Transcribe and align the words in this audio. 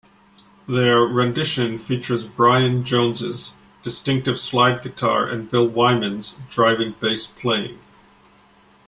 Their 0.67 1.01
rendition 1.01 1.77
features 1.77 2.25
Brian 2.25 2.83
Jones' 2.83 3.53
distinctive 3.83 4.39
slide 4.39 4.81
guitar 4.81 5.27
and 5.27 5.47
Bill 5.51 5.67
Wyman's 5.67 6.33
driving 6.49 6.95
bass 6.99 7.27
playing. 7.27 7.77